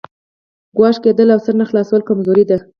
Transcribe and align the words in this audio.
ګوښه 0.77 0.99
کېدل 1.03 1.27
او 1.33 1.39
سر 1.45 1.53
نه 1.59 1.65
خلاصول 1.69 2.01
کمزوري 2.09 2.45
ده. 2.49 2.57